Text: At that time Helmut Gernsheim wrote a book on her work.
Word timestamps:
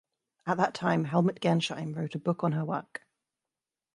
At 0.47 0.57
that 0.57 0.73
time 0.73 1.03
Helmut 1.05 1.39
Gernsheim 1.41 1.93
wrote 1.95 2.15
a 2.15 2.19
book 2.19 2.43
on 2.43 2.53
her 2.53 2.65
work. 2.65 3.05